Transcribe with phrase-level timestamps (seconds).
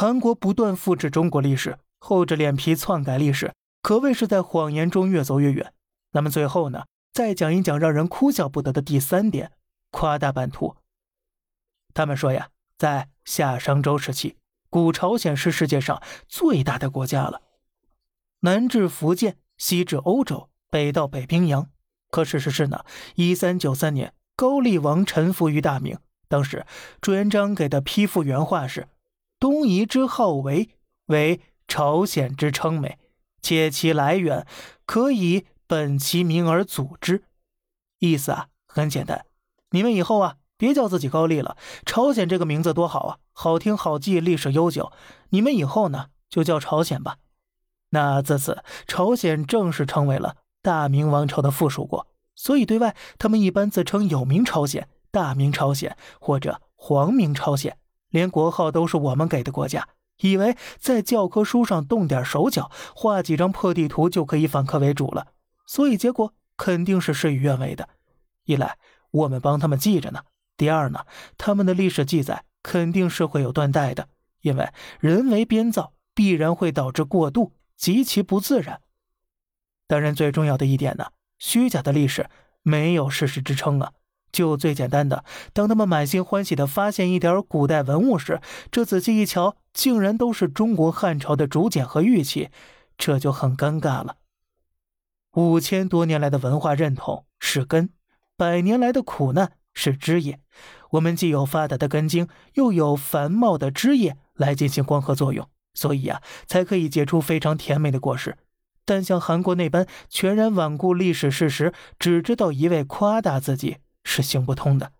[0.00, 5.72] 韩国不断复制中国历史，厚着脸皮篡改历史，可谓是在谎言中越走越远。
[6.12, 6.84] 那么最后呢？
[7.12, 9.50] 再讲一讲让人哭笑不得的第三点：
[9.90, 10.76] 夸大版图。
[11.94, 14.36] 他们说呀，在夏商周时期，
[14.70, 17.42] 古朝鲜是世界上最大的国家了，
[18.42, 21.68] 南至福建，西至欧洲，北到北冰洋。
[22.12, 22.84] 可事实是呢，
[23.16, 25.98] 一三九三年，高丽王臣服于大明。
[26.28, 26.64] 当时
[27.00, 28.86] 朱元璋给的批复原话是
[29.38, 30.70] ：“东夷之号为，
[31.06, 32.98] 为朝鲜之称美，
[33.40, 34.46] 且其来源
[34.84, 37.24] 可以本其名而组之。”
[38.00, 39.26] 意思啊，很简单，
[39.70, 44.92] 你们以后啊，别叫自己高丽了，朝鲜这个名字多好啊，好听好记，历史悠久。
[45.30, 47.16] 你们以后呢，就叫朝鲜吧。
[47.90, 54.88] 那自此，朝鲜正式成为了大明王朝的附属国，所以对外他们一般自称有明朝鲜。
[55.10, 57.78] 大明朝鲜或者皇明朝鲜，
[58.10, 59.88] 连国号都是我们给的国家，
[60.20, 65.28] 以为在教科书上动点手脚，画几张破地图就可以反客为主了，
[65.66, 67.88] 所以结果肯定是事与愿违的。
[68.44, 68.78] 一来
[69.10, 70.22] 我们帮他们记着呢，
[70.56, 71.04] 第二呢，
[71.36, 74.08] 他们的历史记载肯定是会有断代的，
[74.40, 78.80] 因为人为编造必然会导致过度，极其不自然。
[79.86, 81.06] 当然，最重要的一点呢，
[81.38, 82.28] 虚假的历史
[82.62, 83.92] 没有事实支撑啊。
[84.38, 92.48] 就最简单的，当他们满心欢喜的发现一点古代文物时，这仔细一瞧，竟然都是中国汉朝的竹简和玉器，
[92.96, 94.18] 这就很尴尬了。
[95.32, 97.90] 五千多年来的文化认同是根，
[98.36, 100.38] 百年来的苦难是枝叶。
[100.90, 108.36] 我们既有发达的根茎，又有繁茂的枝叶来进行光合作用，所以呀，才可以结出非常甜美的果实。
[108.84, 113.78] 但像韩国那般全然罔顾历史事实，只知道一味夸大自己。
[114.08, 114.92] 是行不通的，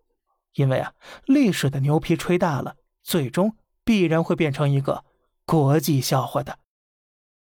[0.53, 0.93] 因为啊，
[1.25, 5.07] 历史的牛皮吹大了，最终必然会变成一个
[5.47, 6.59] 国际笑话的。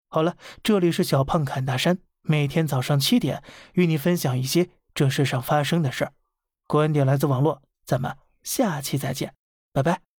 [0.09, 6.13] 好了，这里是小胖侃大山，每天早上七点与你分享一些这世上发生的事儿，
[6.69, 9.35] 观点来自网络，咱们下期再见，
[9.73, 10.10] 拜拜。